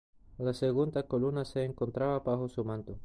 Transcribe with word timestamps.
La 0.39 0.51
segunda 0.55 1.03
columna 1.05 1.45
se 1.45 1.63
encontraba 1.63 2.17
bajo 2.21 2.49
su 2.49 2.65
mando. 2.65 2.97